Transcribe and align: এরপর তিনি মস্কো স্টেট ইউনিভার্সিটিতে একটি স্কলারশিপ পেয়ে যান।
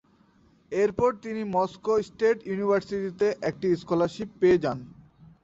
এরপর 0.71 1.09
তিনি 1.23 1.41
মস্কো 1.55 1.93
স্টেট 2.07 2.37
ইউনিভার্সিটিতে 2.47 3.27
একটি 3.49 3.67
স্কলারশিপ 3.81 4.29
পেয়ে 4.41 4.61
যান। 4.63 4.77